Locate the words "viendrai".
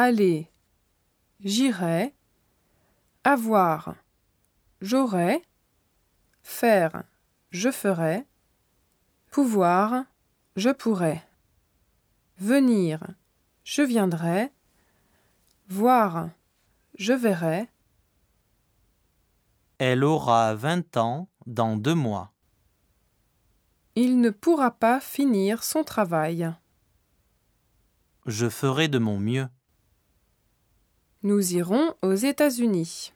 13.82-14.50